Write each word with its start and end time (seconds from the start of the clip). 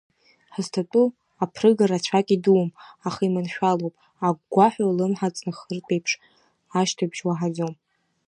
Ҳазҭатәоу 0.53 1.07
аԥрыга 1.43 1.85
рацәак 1.89 2.27
идуум, 2.35 2.69
аха 3.07 3.21
иманшәалоуп, 3.27 3.95
агәгәаҳәа 4.27 4.83
улымҳа 4.89 5.35
ҵнахыртә 5.35 5.91
еиԥш 5.93 6.11
ашьҭыбжь 6.79 7.21
уаҳаӡом. 7.27 7.73